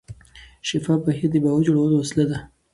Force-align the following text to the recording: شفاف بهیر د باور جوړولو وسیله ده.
شفاف 0.67 0.99
بهیر 1.05 1.29
د 1.31 1.35
باور 1.43 1.61
جوړولو 1.67 1.95
وسیله 2.01 2.25
ده. 2.31 2.37